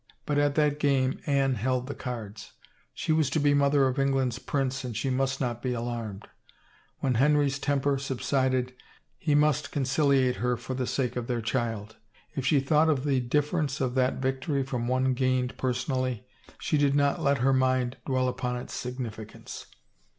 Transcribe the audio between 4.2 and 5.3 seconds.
prince and she